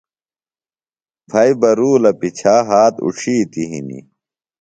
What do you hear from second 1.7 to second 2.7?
رُولہ پِچھا